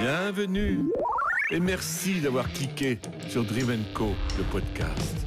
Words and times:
Bienvenue 0.00 0.92
et 1.50 1.58
merci 1.58 2.20
d'avoir 2.20 2.52
cliqué 2.52 3.00
sur 3.28 3.42
Dream 3.42 3.82
Co, 3.94 4.10
le 4.36 4.44
podcast. 4.44 5.26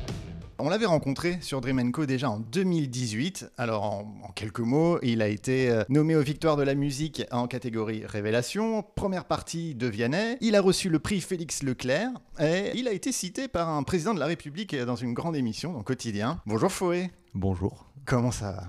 On 0.59 0.70
l'avait 0.70 0.86
rencontré 0.86 1.40
sur 1.42 1.59
Dream 1.59 1.92
Co 1.92 2.05
déjà 2.05 2.29
en 2.29 2.40
2018. 2.40 3.51
Alors, 3.57 3.83
en, 3.83 4.31
quelques 4.33 4.61
mots, 4.61 4.97
il 5.01 5.21
a 5.21 5.27
été 5.27 5.69
euh, 5.69 5.83
nommé 5.89 6.15
aux 6.15 6.21
Victoires 6.21 6.55
de 6.55 6.63
la 6.63 6.75
musique 6.75 7.23
en 7.31 7.47
catégorie 7.47 8.05
Révélation, 8.05 8.81
première 8.95 9.25
partie 9.25 9.75
de 9.75 9.88
Vianney. 9.88 10.38
Il 10.39 10.55
a 10.55 10.61
reçu 10.61 10.88
le 10.88 10.99
prix 10.99 11.19
Félix 11.19 11.63
Leclerc 11.63 12.09
et 12.39 12.71
il 12.75 12.88
a 12.88 12.93
été 12.93 13.11
cité 13.11 13.49
par 13.49 13.67
un 13.67 13.83
président 13.83 14.13
de 14.13 14.19
la 14.19 14.27
République 14.27 14.73
dans 14.73 14.95
une 14.95 15.13
grande 15.13 15.35
émission, 15.35 15.73
dans 15.73 15.83
Quotidien. 15.83 16.39
Bonjour 16.45 16.71
Foé. 16.71 17.11
Bonjour. 17.33 17.88
Comment 18.05 18.31
ça 18.31 18.51
va? 18.51 18.63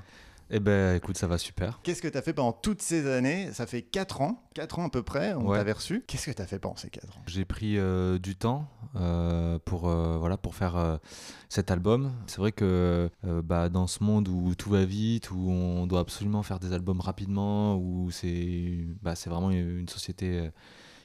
Eh 0.55 0.61
ben, 0.61 0.95
écoute, 0.95 1.17
ça 1.17 1.27
va 1.27 1.39
super. 1.39 1.81
Qu'est-ce 1.83 2.03
que 2.03 2.09
tu 2.09 2.19
as 2.19 2.21
fait 2.21 2.35
pendant 2.35 2.53
toutes 2.53 2.83
ces 2.83 3.11
années? 3.11 3.51
Ça 3.53 3.67
fait 3.67 3.81
4 3.81 4.21
ans, 4.21 4.45
4 4.53 4.81
ans 4.81 4.87
à 4.87 4.91
peu 4.91 5.03
près, 5.03 5.33
on 5.33 5.51
t'avait 5.51 5.73
reçu. 5.73 6.05
Qu'est-ce 6.07 6.27
que 6.27 6.37
tu 6.37 6.43
as 6.43 6.47
fait 6.47 6.59
pendant 6.59 6.77
ces 6.77 6.91
4 6.91 7.17
ans? 7.17 7.23
J'ai 7.27 7.47
pris 7.47 7.79
euh, 7.79 8.19
du 8.19 8.37
temps 8.37 8.69
euh, 8.97 9.59
pour, 9.65 9.89
euh, 9.89 10.19
voilà, 10.19 10.37
pour 10.37 10.55
faire 10.55 10.99
cet 11.49 11.71
album. 11.71 12.13
C'est 12.27 12.37
vrai 12.37 12.53
que 12.53 13.09
bah, 13.23 13.71
dans 13.71 13.87
ce 13.87 14.05
monde 14.05 14.29
où 14.29 14.55
tout 14.55 14.69
va 14.69 14.85
vite, 14.85 15.31
où 15.31 15.51
on 15.51 15.87
doit 15.87 16.01
absolument 16.01 16.43
faire 16.43 16.61
des 16.61 16.75
albums 16.75 17.01
rapidement, 17.01 17.77
où 17.77 18.11
c'est 18.11 18.85
bah, 19.01 19.15
vraiment 19.25 19.51
une 19.51 19.89
société 19.89 20.51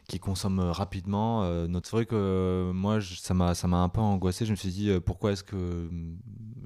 qui 0.10 0.20
consomme 0.20 0.60
rapidement. 0.60 1.50
c'est 1.84 1.92
vrai 1.92 2.06
que 2.06 2.70
moi, 2.74 3.00
ça 3.02 3.34
m'a 3.34 3.78
un 3.78 3.90
peu 3.90 4.02
angoissé. 4.02 4.46
Je 4.46 4.52
me 4.52 4.58
suis 4.58 4.72
dit, 4.72 4.92
pourquoi 5.06 5.32
est-ce 5.32 5.44
que 5.46 5.90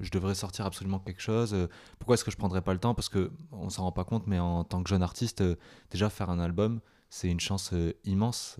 je 0.01 0.11
devrais 0.11 0.35
sortir 0.35 0.65
absolument 0.65 0.99
quelque 0.99 1.21
chose. 1.21 1.53
Euh, 1.53 1.67
pourquoi 1.99 2.15
est-ce 2.15 2.23
que 2.23 2.31
je 2.31 2.37
prendrais 2.37 2.61
pas 2.61 2.73
le 2.73 2.79
temps? 2.79 2.93
Parce 2.93 3.09
que 3.09 3.31
on 3.51 3.69
s'en 3.69 3.83
rend 3.83 3.91
pas 3.91 4.03
compte, 4.03 4.27
mais 4.27 4.39
en 4.39 4.63
tant 4.63 4.83
que 4.83 4.89
jeune 4.89 5.03
artiste, 5.03 5.41
euh, 5.41 5.55
déjà 5.89 6.09
faire 6.09 6.29
un 6.29 6.39
album, 6.39 6.81
c'est 7.09 7.29
une 7.29 7.39
chance 7.39 7.71
euh, 7.73 7.93
immense. 8.05 8.57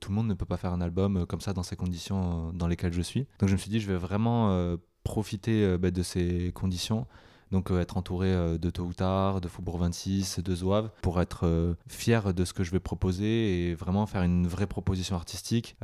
tout 0.00 0.10
le 0.10 0.14
monde 0.14 0.28
ne 0.28 0.34
peut 0.34 0.44
pas 0.44 0.56
faire 0.56 0.72
un 0.72 0.80
album 0.80 1.26
comme 1.26 1.40
ça 1.40 1.52
dans 1.52 1.62
ces 1.62 1.76
conditions 1.76 2.52
dans 2.52 2.68
lesquelles 2.68 2.92
je 2.92 3.02
suis. 3.02 3.26
Donc 3.38 3.48
je 3.48 3.54
me 3.54 3.58
suis 3.58 3.70
dit, 3.70 3.80
je 3.80 3.90
vais 3.90 3.98
vraiment 3.98 4.76
profiter 5.04 5.78
bah, 5.78 5.90
de 5.90 6.02
ces 6.02 6.52
conditions 6.54 7.06
donc 7.54 7.70
euh, 7.70 7.80
être 7.80 7.96
entouré 7.96 8.28
euh, 8.32 8.58
de 8.58 8.68
Tôt 8.68 8.82
ou 8.82 8.92
Tard, 8.92 9.40
de 9.40 9.46
Faubourg 9.46 9.78
26, 9.78 10.40
de 10.40 10.54
Zouave, 10.54 10.90
pour 11.02 11.20
être 11.20 11.46
euh, 11.46 11.74
fier 11.86 12.34
de 12.34 12.44
ce 12.44 12.52
que 12.52 12.64
je 12.64 12.72
vais 12.72 12.80
proposer 12.80 13.70
et 13.70 13.74
vraiment 13.74 14.06
faire 14.06 14.22
une 14.22 14.48
vraie 14.48 14.66
proposition 14.66 15.14
artistique. 15.16 15.76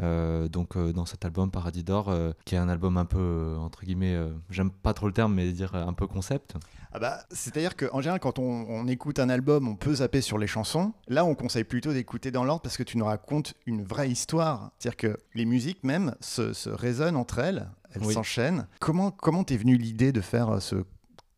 donc 0.50 0.76
dans 0.76 1.06
cet 1.06 1.24
album 1.24 1.50
Paradis 1.50 1.84
d'Or, 1.84 2.12
qui 2.44 2.56
est 2.56 2.58
un 2.58 2.68
album 2.68 2.96
un 2.96 3.04
peu, 3.04 3.54
entre 3.58 3.84
guillemets, 3.84 4.18
j'aime 4.50 4.70
pas 4.70 4.92
trop 4.94 5.06
le 5.06 5.12
terme, 5.12 5.34
mais 5.34 5.52
dire 5.52 5.74
un 5.74 5.92
peu 5.92 6.06
concept. 6.06 6.54
Ah 6.92 6.98
bah, 6.98 7.20
C'est-à-dire 7.30 7.76
qu'en 7.76 8.00
général, 8.00 8.18
quand 8.18 8.38
on, 8.38 8.86
écoute 8.88 9.20
un 9.20 9.28
album, 9.28 9.68
on 9.68 9.76
peut 9.76 9.96
zapper 9.96 10.20
sur 10.20 10.38
les 10.38 10.48
chansons. 10.48 10.92
Là, 11.06 11.24
on 11.24 11.34
conseille 11.34 11.64
plutôt 11.64 11.92
d'écouter 11.92 12.30
dans 12.30 12.44
l'ordre 12.44 12.62
parce 12.62 12.76
que 12.76 12.82
tu 12.82 12.98
nous 12.98 13.04
racontes 13.04 13.54
une 13.66 13.84
vraie 13.84 14.10
histoire. 14.10 14.72
C'est-à-dire 14.78 14.96
que 14.96 15.18
les 15.34 15.44
musiques 15.44 15.84
même 15.84 16.16
se, 16.20 16.68
résonnent 16.68 17.16
entre 17.16 17.38
elles, 17.38 17.70
elles 17.92 18.04
s'enchaînent. 18.04 18.66
Comment 18.80 19.10
comment 19.10 19.44
t'es 19.44 19.56
venu 19.56 19.76
l'idée 19.76 20.12
de 20.12 20.20
faire 20.20 20.60
ce 20.60 20.84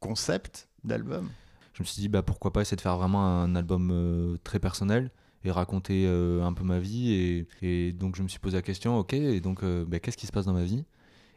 concept 0.03 0.69
d'album 0.85 1.31
Je 1.73 1.83
me 1.83 1.87
suis 1.87 2.01
dit, 2.01 2.09
bah, 2.09 2.23
pourquoi 2.23 2.53
pas 2.53 2.61
essayer 2.61 2.77
de 2.77 2.83
faire 2.83 2.99
vraiment 2.99 3.25
un 3.25 3.55
album 3.57 3.91
euh, 3.91 4.37
très 4.45 4.59
personnel 4.59 5.11
et 5.45 5.51
raconter 5.51 6.05
euh, 6.07 6.45
un 6.45 6.53
peu 6.53 6.65
ma 6.65 6.79
vie. 6.79 7.47
Et, 7.63 7.93
donc 7.93 8.17
je 8.17 8.23
me 8.23 8.29
suis 8.29 8.39
posé 8.39 8.57
la 8.57 8.63
question, 8.63 8.99
ok, 8.99 9.15
et 9.15 9.41
donc 9.41 9.63
euh, 9.63 9.85
bah, 9.87 9.99
qu'est-ce 10.01 10.17
qui 10.17 10.27
se 10.27 10.33
passe 10.33 10.47
dans 10.47 10.53
ma 10.53 10.65
vie? 10.65 10.85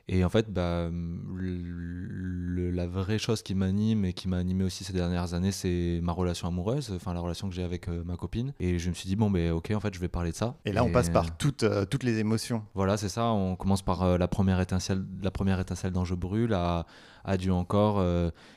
Et 0.07 0.23
en 0.23 0.30
fait, 0.30 0.53
bah, 0.53 0.91
la 1.39 2.85
vraie 2.85 3.17
chose 3.17 3.41
qui 3.41 3.55
m'anime 3.55 4.05
et 4.05 4.13
qui 4.13 4.27
m'a 4.27 4.38
animé 4.38 4.63
aussi 4.63 4.83
ces 4.83 4.94
dernières 4.94 5.33
années, 5.33 5.52
c'est 5.52 6.00
ma 6.03 6.11
relation 6.11 6.47
amoureuse, 6.47 6.91
enfin 6.95 7.13
la 7.13 7.22
relation 7.22 7.50
que 7.50 7.55
j'ai 7.55 7.63
avec 7.63 7.88
euh, 7.88 8.03
ma 8.03 8.16
copine. 8.16 8.53
Et 8.59 8.77
je 8.77 8.89
me 8.89 8.94
suis 8.94 9.07
dit, 9.07 9.16
bon, 9.16 9.31
ben 9.31 9.52
ok, 9.52 9.72
en 9.73 9.79
fait, 9.79 9.94
je 9.94 10.00
vais 10.00 10.07
parler 10.07 10.31
de 10.31 10.35
ça. 10.35 10.57
Et 10.66 10.73
là, 10.73 10.83
on 10.83 10.91
passe 10.91 11.09
par 11.09 11.35
toutes, 11.38 11.63
euh, 11.63 11.85
toutes 11.85 12.03
les 12.03 12.19
émotions. 12.19 12.63
Voilà, 12.75 12.97
c'est 12.97 13.09
ça. 13.09 13.31
On 13.31 13.55
commence 13.55 13.81
par 13.81 14.03
euh, 14.03 14.17
la 14.19 14.27
première 14.27 14.59
étincelle, 14.61 15.03
la 15.23 15.31
première 15.31 15.59
étincelle 15.59 15.91
dans 15.91 16.05
Je 16.05 16.13
brûle, 16.13 16.53
à, 16.53 16.85
Adieu 17.25 17.53
encore, 17.53 18.03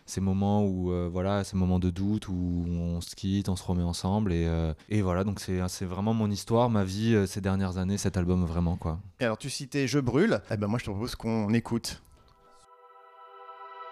ces 0.06 0.21
moments 0.21 0.65
où, 0.65 0.93
voilà, 1.11 1.43
ces 1.45 1.56
moments 1.56 1.79
de 1.79 1.91
doute 1.91 2.29
où 2.29 2.65
on 2.69 3.01
se 3.01 3.17
quitte, 3.17 3.49
on 3.49 3.56
se 3.56 3.65
remet 3.65 3.83
ensemble. 3.83 4.33
Et, 4.33 4.49
et 4.89 5.03
voilà, 5.03 5.25
donc 5.25 5.41
c'est 5.41 5.84
vraiment 5.84 6.15
mon 6.15 6.31
histoire, 6.31 6.71
ma 6.71 6.84
vie 6.84 7.27
ces 7.27 7.41
dernières 7.41 7.79
années, 7.79 7.99
cet 7.99 8.17
album 8.17 8.45
vraiment, 8.45 8.77
quoi. 8.77 8.99
Et 9.21 9.25
alors, 9.25 9.39
tu 9.39 9.51
citais 9.51 9.87
Je 9.87 9.99
brûle. 9.99 10.41
Eh 10.51 10.56
ben, 10.56 10.67
moi, 10.67 10.79
je 10.79 10.84
te 10.84 10.91
propose 10.91 11.15
qu'on 11.15 11.47
on 11.47 11.55
écoute. 11.55 12.03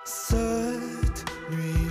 Cette 0.05 1.25
nuit-là, 1.51 1.86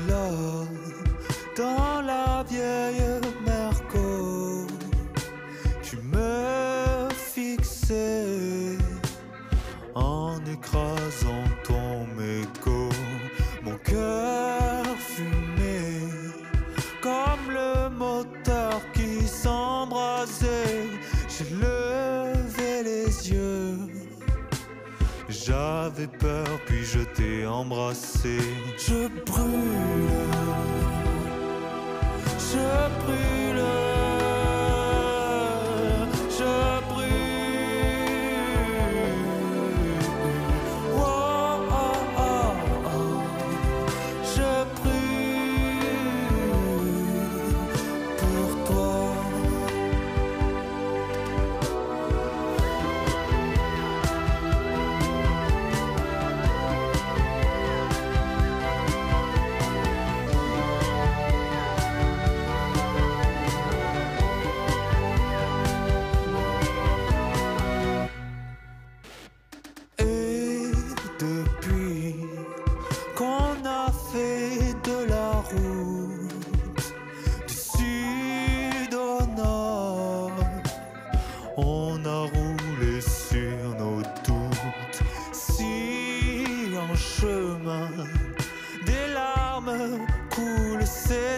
passé. 27.85 28.54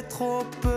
trop 0.09 0.43
peu. 0.61 0.76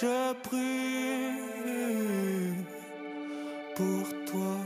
Je 0.00 0.32
brûle 0.48 1.44
pour 3.76 4.08
toi. 4.30 4.56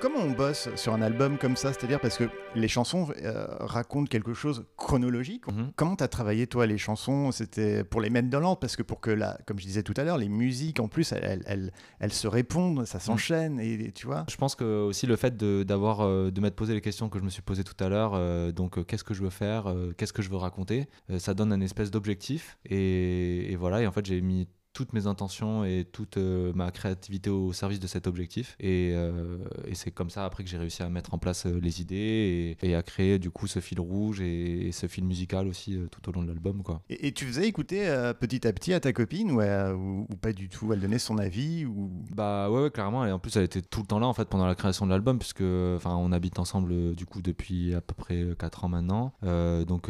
Comment 0.00 0.18
on 0.18 0.32
bosse 0.32 0.68
sur 0.74 0.92
un 0.92 1.00
album 1.00 1.38
comme 1.38 1.54
ça? 1.56 1.72
C'est-à-dire 1.72 2.00
parce 2.00 2.18
que 2.18 2.24
les 2.56 2.66
chansons 2.66 3.08
euh, 3.22 3.46
racontent 3.60 4.06
quelque 4.08 4.34
chose 4.34 4.66
chronologique. 4.76 5.46
Mhm. 5.46 5.70
Comment 5.76 5.94
t'as 5.94 6.08
travaillé 6.08 6.48
toi 6.48 6.66
les 6.66 6.76
chansons? 6.76 7.30
C'était 7.30 7.84
pour 7.84 8.00
les 8.00 8.10
mettre 8.10 8.28
dans 8.28 8.40
l'ordre 8.40 8.58
parce 8.58 8.74
que 8.74 8.82
pour 8.82 9.00
que 9.00 9.10
la, 9.10 9.38
comme 9.46 9.60
je 9.60 9.64
disais 9.64 9.84
tout 9.84 9.94
à 9.96 10.02
l'heure, 10.02 10.18
les 10.18 10.28
musiques 10.28 10.80
en 10.80 10.88
plus 10.88 11.12
elles, 11.12 11.24
elles, 11.24 11.42
elles- 11.46 11.72
elles 12.00 12.12
se 12.12 12.26
répondent, 12.26 12.84
ça 12.84 12.98
s'enchaîne 12.98 13.60
et 13.60 13.92
tu 13.92 14.06
vois? 14.06 14.26
Je 14.28 14.36
pense 14.36 14.56
que 14.56 14.64
aussi 14.82 15.06
le 15.06 15.14
fait 15.16 15.36
de, 15.36 15.62
d'avoir, 15.62 16.00
euh, 16.00 16.30
de 16.32 16.40
m'être 16.40 16.56
posé 16.56 16.74
les 16.74 16.80
questions 16.80 17.08
que 17.08 17.20
je 17.20 17.24
me 17.24 17.30
suis 17.30 17.42
posé 17.42 17.62
tout 17.62 17.76
à 17.82 17.88
l'heure, 17.88 18.12
euh, 18.14 18.50
donc 18.50 18.76
euh, 18.78 18.82
qu'est-ce 18.82 19.04
que 19.04 19.14
je 19.14 19.22
veux 19.22 19.30
faire, 19.30 19.70
euh, 19.70 19.94
qu'est-ce 19.96 20.12
que 20.12 20.20
je 20.22 20.30
veux 20.30 20.36
raconter, 20.36 20.88
euh, 21.10 21.20
ça 21.20 21.32
donne 21.32 21.52
un 21.52 21.60
espèce 21.60 21.92
d'objectif. 21.92 22.58
Et, 22.68 23.52
et 23.52 23.56
voilà, 23.56 23.80
et 23.80 23.86
en 23.86 23.92
fait 23.92 24.04
j'ai 24.04 24.20
mis 24.20 24.48
toutes 24.74 24.92
mes 24.92 25.06
intentions 25.06 25.64
et 25.64 25.86
toute 25.90 26.18
euh, 26.18 26.52
ma 26.54 26.70
créativité 26.72 27.30
au 27.30 27.52
service 27.52 27.78
de 27.78 27.86
cet 27.86 28.06
objectif. 28.06 28.56
Et, 28.58 28.90
euh, 28.92 29.38
et 29.66 29.74
c'est 29.74 29.92
comme 29.92 30.10
ça 30.10 30.24
après 30.24 30.42
que 30.42 30.50
j'ai 30.50 30.58
réussi 30.58 30.82
à 30.82 30.88
mettre 30.88 31.14
en 31.14 31.18
place 31.18 31.46
euh, 31.46 31.60
les 31.62 31.80
idées 31.80 32.56
et, 32.60 32.68
et 32.68 32.74
à 32.74 32.82
créer 32.82 33.20
du 33.20 33.30
coup 33.30 33.46
ce 33.46 33.60
fil 33.60 33.80
rouge 33.80 34.20
et, 34.20 34.66
et 34.66 34.72
ce 34.72 34.88
fil 34.88 35.04
musical 35.04 35.46
aussi 35.46 35.78
tout 35.92 36.06
au 36.08 36.12
long 36.12 36.22
de 36.22 36.28
l'album. 36.28 36.62
Quoi. 36.62 36.82
Et, 36.90 37.12
tu 37.12 37.24
faisais 37.26 37.46
écouter 37.46 37.84
petit 38.18 38.46
à 38.48 38.52
petit 38.52 38.72
à 38.72 38.80
ta 38.80 38.92
copine 38.92 39.30
ou, 39.30 39.40
ou, 39.40 40.06
ou 40.10 40.16
pas 40.16 40.32
du 40.32 40.48
tout? 40.48 40.72
Elle 40.72 40.80
donnait 40.80 40.98
son 40.98 41.18
avis 41.18 41.64
ou? 41.64 41.92
Bah 42.12 42.50
ouais, 42.50 42.62
ouais, 42.64 42.70
clairement. 42.70 43.06
Et 43.06 43.12
en 43.12 43.20
plus, 43.20 43.36
elle 43.36 43.44
était 43.44 43.62
tout 43.62 43.80
le 43.80 43.86
temps 43.86 44.00
là 44.00 44.08
en 44.08 44.14
fait 44.14 44.28
pendant 44.28 44.46
la 44.46 44.56
création 44.56 44.86
de 44.86 44.90
l'album, 44.90 45.20
puisque 45.20 45.42
enfin 45.42 45.94
on 45.94 46.10
habite 46.10 46.40
ensemble 46.40 46.96
du 46.96 47.06
coup 47.06 47.22
depuis 47.22 47.72
à 47.74 47.80
peu 47.80 47.94
près 47.94 48.26
4 48.36 48.64
ans 48.64 48.68
maintenant. 48.68 49.12
Donc 49.22 49.88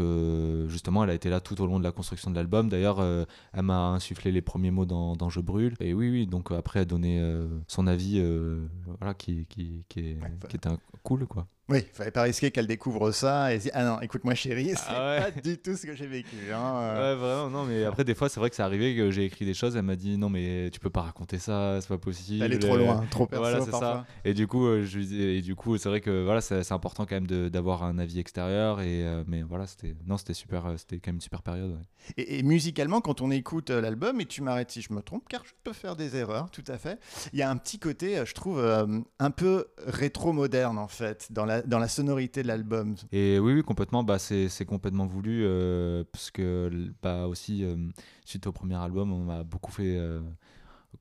justement, 0.69 1.05
elle 1.05 1.11
a 1.11 1.15
été 1.15 1.31
là 1.31 1.41
tout 1.41 1.59
au 1.63 1.67
long 1.67 1.79
de 1.79 1.85
la 1.85 1.93
construction 1.93 2.31
de 2.31 2.37
l'album. 2.37 2.69
D'ailleurs, 2.69 3.01
elle 3.01 3.63
m'a 3.63 3.89
insufflé 3.89 4.31
les 4.31 4.43
premiers 4.43 4.74
mots 4.75 4.87
dans, 4.87 5.17
dans 5.17 5.31
Je 5.31 5.41
brûle. 5.41 5.75
Et 5.81 5.95
oui, 5.95 6.11
oui. 6.11 6.27
Donc 6.27 6.53
euh, 6.53 6.59
après, 6.59 6.81
elle 6.81 6.85
a 6.85 6.87
donné 6.87 7.21
euh, 7.21 7.49
son 7.69 7.87
avis, 7.87 8.19
euh, 8.19 8.67
voilà, 8.99 9.15
qui, 9.15 9.47
qui, 9.47 9.85
qui, 9.89 10.01
est, 10.01 10.19
Ouais, 10.21 10.33
qui 10.49 10.57
était 10.57 10.69
un- 10.69 10.79
cool 11.03 11.27
quoi. 11.27 11.47
Oui, 11.71 11.79
fallait 11.95 12.11
pas 12.11 12.23
risquer 12.23 12.51
qu'elle 12.51 12.67
découvre 12.67 13.11
ça 13.11 13.55
et 13.55 13.59
se 13.59 13.63
dise 13.65 13.71
Ah 13.75 13.85
non, 13.85 14.01
écoute-moi 14.03 14.35
chérie, 14.35 14.73
c'est 14.77 14.83
Ah 14.87 15.17
ouais. 15.25 15.33
pas 15.33 15.41
du 15.41 15.57
tout 15.57 15.75
ce 15.77 15.87
que 15.87 15.95
j'ai 15.95 16.07
vécu. 16.07 16.37
hein, 16.53 16.77
euh. 16.77 17.15
Ouais, 17.15 17.19
vraiment, 17.21 17.49
non, 17.49 17.65
mais 17.65 17.85
après, 17.85 18.05
des 18.05 18.15
fois, 18.15 18.29
c'est 18.29 18.39
vrai 18.39 18.51
que 18.51 18.57
c'est 18.57 18.63
arrivé 18.63 18.95
que 18.95 19.11
j'ai 19.11 19.25
écrit 19.25 19.47
des 19.47 19.55
choses. 19.55 19.75
Elle 19.75 19.83
m'a 19.85 19.97
dit 19.97 20.19
non, 20.19 20.29
mais 20.29 20.69
tu 20.71 20.79
peux 20.79 20.91
pas 20.91 21.01
raconter 21.01 21.39
ça, 21.39 21.79
c'est 21.81 21.89
pas 21.89 21.97
possible. 21.97 22.45
Elle 22.45 22.53
est 22.53 22.59
trop 22.59 22.75
Euh, 22.77 22.81
loin, 22.81 23.07
trop 23.11 23.27
perso 23.27 23.43
Voilà, 23.43 23.61
c'est 23.65 23.71
parfois. 23.71 24.05
ça. 24.07 24.07
Et 24.27 24.35
du 24.35 24.47
coup, 24.47 24.67
euh, 24.67 24.85
je 24.85 24.99
et 25.01 25.41
du 25.41 25.55
coup, 25.57 25.79
c'est 25.79 25.89
vrai 25.89 26.03
que 26.03 26.23
voilà, 26.25 26.43
c'est 26.43 26.71
important 26.73 27.07
quand 27.07 27.15
même 27.19 27.49
d'avoir 27.49 27.83
un 27.83 27.99
avis 27.99 28.19
extérieur. 28.21 28.83
Et 28.83 29.03
euh, 29.07 29.25
mais 29.27 29.41
voilà, 29.43 29.67
c'était 29.67 29.95
super, 30.35 30.67
euh, 30.67 30.75
c'était 30.77 30.97
quand 30.99 31.09
même 31.09 31.15
une 31.17 31.21
super 31.23 31.41
période. 31.43 31.71
ouais. 31.71 32.15
Et, 32.19 32.39
et 32.41 32.43
musicalement, 32.43 33.01
quand 33.01 33.23
on 33.23 33.31
écoute 33.31 33.71
euh, 33.71 33.81
l'album, 33.81 34.21
et 34.21 34.27
tu 34.27 34.43
m'arrêtes 34.43 34.71
si 34.71 34.83
je 34.83 34.93
me 34.93 35.01
trompe, 35.01 35.27
car 35.31 35.43
je 35.47 35.53
peux 35.65 35.73
faire 35.73 35.97
des 35.97 36.15
erreurs, 36.17 36.51
tout 36.51 36.65
à 36.69 36.77
fait, 36.77 36.99
il 37.33 37.39
y 37.39 37.43
a 37.43 37.49
un 37.51 37.57
petit 37.57 37.79
côté, 37.79 38.19
euh, 38.19 38.27
je 38.27 38.35
trouve, 38.35 38.59
euh, 38.59 38.87
un 39.19 39.31
peu 39.31 39.69
rétro-moderne 39.87 40.77
en 40.79 40.89
fait, 40.89 41.29
dans 41.31 41.47
la, 41.47 41.54
dans 41.63 41.79
la 41.79 41.89
sonorité 41.89 42.43
de 42.43 42.49
l'album. 42.49 42.95
Et 43.13 43.39
oui, 43.39 43.55
oui, 43.55 43.63
complètement. 43.63 44.03
Bah, 44.05 44.19
c'est 44.19 44.65
complètement 44.67 45.07
voulu 45.07 45.43
euh, 45.45 46.05
parce 46.13 46.31
que 46.31 46.91
bah 47.03 47.27
aussi 47.27 47.65
euh, 47.65 47.77
suite 48.25 48.47
au 48.47 48.53
premier 48.53 48.77
album, 48.77 49.13
on 49.13 49.25
m'a 49.25 49.43
beaucoup 49.45 49.73
fait. 49.73 49.97
euh, 49.99 50.21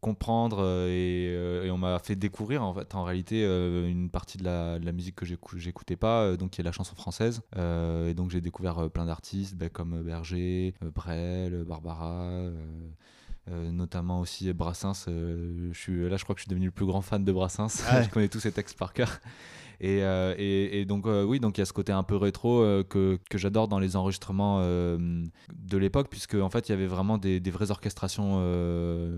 comprendre 0.02 0.88
et, 0.90 1.28
et 1.66 1.72
on 1.72 1.78
m'a 1.78 2.00
fait 2.00 2.16
découvrir 2.16 2.64
en 2.64 2.74
fait 2.74 2.94
en 2.96 3.04
réalité 3.04 3.44
une 3.44 4.10
partie 4.10 4.38
de 4.40 4.44
la, 4.44 4.80
de 4.80 4.86
la 4.86 4.92
musique 4.92 5.16
que 5.16 5.24
j'écou- 5.26 5.58
j'écoutais 5.58 5.96
pas 5.96 6.36
donc 6.36 6.50
qui 6.50 6.62
est 6.62 6.64
la 6.64 6.72
chanson 6.72 6.96
française 6.96 7.42
et 7.56 8.14
donc 8.16 8.32
j'ai 8.32 8.42
découvert 8.42 8.90
plein 8.90 9.06
d'artistes 9.06 9.56
bah, 9.56 9.70
comme 9.70 10.02
Berger, 10.02 10.74
Brel, 10.94 11.64
Barbara 11.64 12.50
euh, 13.50 13.72
notamment 13.72 14.22
aussi 14.22 14.52
Brassens 14.54 15.06
euh, 15.10 15.70
je 15.74 15.78
suis 15.80 16.10
là 16.10 16.18
je 16.18 16.24
crois 16.24 16.34
que 16.34 16.40
je 16.40 16.44
suis 16.46 16.50
devenu 16.50 16.66
le 16.68 16.72
plus 16.72 16.86
grand 16.86 17.02
fan 17.02 17.24
de 17.24 17.32
Brassens 17.32 17.84
Ah 17.90 17.98
ouais. 18.00 18.04
je 18.06 18.10
connais 18.10 18.30
tous 18.30 18.40
ses 18.40 18.52
textes 18.52 18.78
par 18.78 18.94
cœur 18.94 19.20
et, 19.84 20.02
euh, 20.02 20.34
et, 20.38 20.86
donc 20.86 21.08
euh, 21.08 21.26
oui, 21.26 21.42
donc 21.42 21.58
il 21.58 21.62
y 21.62 21.64
a 21.64 21.66
ce 21.66 21.74
côté 21.74 21.92
un 21.92 22.04
peu 22.04 22.16
rétro 22.16 22.62
euh, 22.62 22.84
que, 22.86 23.20
j'adore 23.36 23.68
dans 23.68 23.80
les 23.80 23.98
enregistrements 23.98 24.62
de 24.62 25.78
l'époque, 25.78 26.08
puisque 26.10 26.36
en 26.36 26.50
fait 26.50 26.70
il 26.70 26.72
y 26.72 26.76
avait 26.76 26.88
vraiment 26.88 27.18
des, 27.18 27.42
vraies 27.52 27.70
orchestrations 27.70 28.40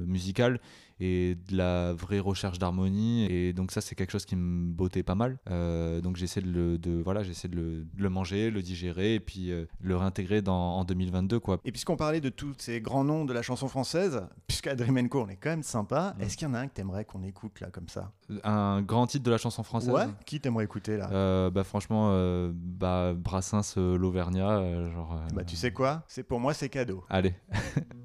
musicales 0.08 0.60
et 1.00 1.36
de 1.50 1.58
la 1.58 1.94
vraie 1.94 2.20
recherche 2.20 2.60
d'harmonie. 2.60 3.26
Et 3.26 3.54
donc 3.54 3.72
ça 3.72 3.82
c'est 3.82 3.96
quelque 3.96 4.12
chose 4.12 4.26
qui 4.26 4.36
me 4.36 4.72
bottait 4.74 5.04
pas 5.04 5.16
mal. 5.16 5.38
Euh, 5.50 6.02
donc 6.02 6.16
j'essaie 6.16 6.42
de 6.42 6.50
le, 6.50 6.78
de, 6.78 7.02
voilà, 7.02 7.24
j'essaie 7.24 7.48
de 7.48 7.56
le, 7.56 7.86
de 7.94 8.04
le 8.04 8.10
manger, 8.10 8.50
le 8.50 8.62
digérer 8.62 9.16
et 9.16 9.20
puis 9.20 9.52
euh, 9.52 9.66
le 9.82 9.98
réintégrer 9.98 10.42
dans, 10.42 10.78
en 10.78 10.86
2022 10.86 11.40
quoi. 11.40 11.60
Et 11.66 11.72
puisqu'on 11.72 11.98
parlait 11.98 12.22
de 12.22 12.30
tous 12.30 12.54
ces 12.58 12.82
grands 12.82 13.04
noms 13.04 13.26
de 13.26 13.34
la 13.34 13.42
chanson 13.42 13.68
française, 13.68 14.22
puisqu'à 14.48 14.76
Dream 14.76 15.10
Co 15.10 15.24
on 15.24 15.28
est 15.28 15.36
quand 15.36 15.50
même 15.50 15.64
sympa, 15.64 16.16
est-ce 16.20 16.38
qu'il 16.38 16.48
y 16.48 16.52
en 16.52 16.54
a 16.54 16.60
un 16.60 16.68
que 16.68 16.74
t'aimerais 16.74 17.06
qu'on 17.06 17.24
écoute 17.24 17.60
là 17.60 17.70
comme 17.72 17.90
ça? 17.90 18.12
Un 18.44 18.82
grand 18.82 19.08
titre 19.08 19.24
de 19.24 19.32
la 19.32 19.38
chanson 19.38 19.64
française? 19.64 19.94
Ouais 19.94 20.08
Qui 20.26 20.40
t'aimerais 20.40 20.64
écouter 20.64 20.98
là? 20.98 21.10
Euh, 21.12 21.50
bah 21.50 21.64
franchement, 21.64 22.10
euh, 22.12 22.52
bah, 22.54 23.14
Brassens, 23.14 23.76
l'Auvergnat, 23.78 24.90
genre. 24.92 25.20
Bah 25.34 25.44
tu 25.44 25.56
sais 25.56 25.72
quoi? 25.72 26.04
C'est 26.08 26.24
pour 26.24 26.40
moi 26.40 26.54
c'est 26.54 26.70
cadeau. 26.70 27.04
Allez. 27.10 27.34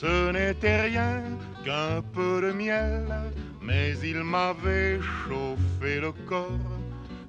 Ce 0.00 0.32
n'était 0.32 0.80
rien 0.88 1.22
qu'un 1.64 2.00
peu 2.14 2.40
de 2.40 2.52
miel, 2.52 3.06
mais 3.60 3.92
il 4.02 4.24
m'avait 4.24 4.98
chauffé 5.00 6.00
le 6.00 6.12
corps 6.26 6.78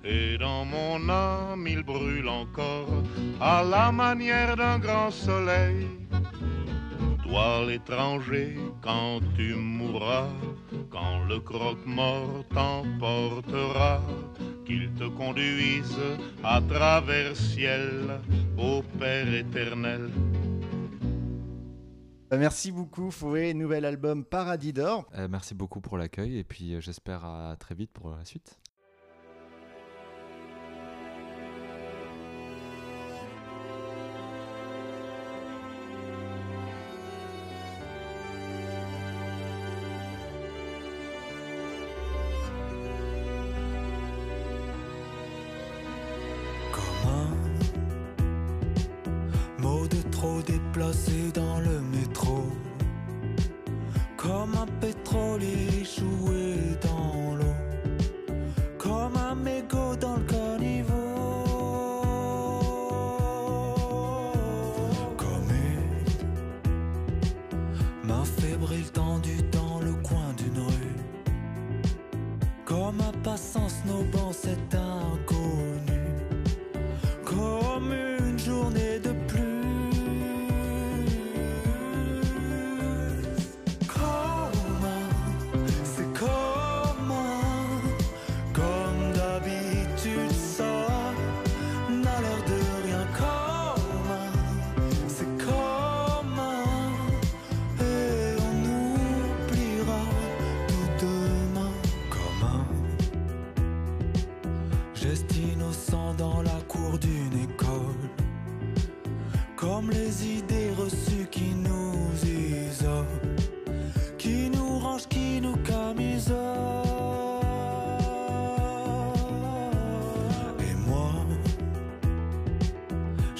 et 0.05 0.37
dans 0.37 0.63
mon 0.63 1.09
âme 1.09 1.67
il 1.67 1.83
brûle 1.83 2.29
encore 2.29 3.03
à 3.41 3.63
la 3.63 3.91
manière 3.91 4.55
d'un 4.55 4.79
grand 4.79 5.11
soleil. 5.11 5.87
Toi 7.23 7.65
l'étranger, 7.67 8.55
quand 8.81 9.19
tu 9.35 9.55
mourras, 9.55 10.29
quand 10.89 11.25
le 11.27 11.39
croque-mort 11.41 12.45
t'emportera, 12.53 14.01
qu'il 14.65 14.89
te 14.93 15.09
conduise 15.09 15.99
à 16.45 16.61
travers 16.61 17.35
ciel, 17.35 18.21
au 18.57 18.81
Père 18.99 19.31
éternel. 19.33 20.09
Bah, 22.33 22.39
merci 22.39 22.71
beaucoup 22.71 23.11
Fouet, 23.11 23.53
nouvel 23.53 23.85
album 23.85 24.25
Paradis 24.25 24.73
d'Or. 24.73 25.05
Euh, 25.13 25.27
merci 25.29 25.53
beaucoup 25.53 25.81
pour 25.81 25.99
l'accueil 25.99 26.39
et 26.39 26.43
puis 26.43 26.73
euh, 26.73 26.81
j'espère 26.81 27.25
à 27.25 27.55
très 27.59 27.75
vite 27.75 27.91
pour 27.91 28.09
la 28.09 28.25
suite. 28.25 28.57
Déplacé 50.45 51.31
dans 51.33 51.59
le 51.59 51.79
métro. 51.81 52.47
Comme 54.17 54.55
un 54.55 54.67
pétrolier 54.79 55.81
échoué 55.81 56.77
dans 56.81 57.35
l'eau. 57.35 57.55
Comme 58.77 59.17
un 59.17 59.35
mégot 59.35 59.95
dans 59.99 60.15
le 60.15 60.23
caniveau. 60.23 60.93
Comme 65.17 65.49
une 68.03 68.07
main 68.07 68.23
fébrile 68.23 68.91
tendue 68.91 69.43
dans 69.51 69.79
le 69.79 69.93
coin 70.07 70.33
d'une 70.37 70.59
rue. 70.59 70.95
Comme 72.65 73.01
un 73.01 73.13
passant 73.23 73.69
snobant 73.69 74.31
cet 74.31 74.75
inconnu 74.75 75.22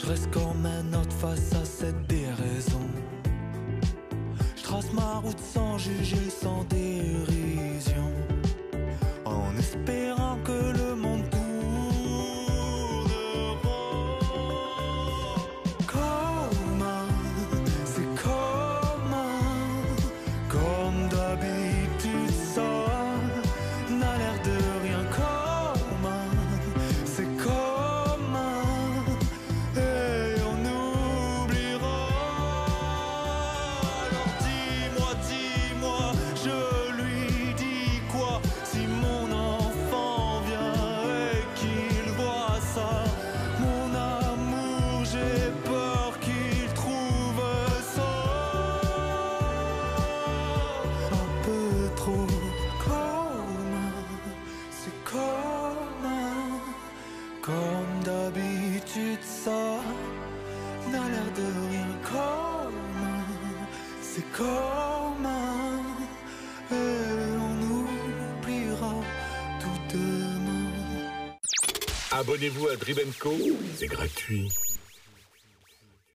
je 0.03 0.09
reste 0.09 0.31
comme 0.31 0.65
un 0.65 0.93
autre 0.99 1.13
face 1.13 1.53
à 1.53 1.63
cette 1.63 2.07
déraison. 2.07 2.81
Je 4.57 4.63
trace 4.63 4.91
ma 4.93 5.19
route 5.19 5.39
sans 5.39 5.77
juger, 5.77 6.29
sans 6.29 6.63
dérision 6.65 8.11
en 9.25 9.55
espérant 9.57 10.37
que 10.43 10.77
le 10.77 10.82
Abonnez-vous 72.43 72.67
à 72.67 72.75
Dribenco, 72.75 73.33
c'est 73.77 73.87
gratuit. 73.87 74.51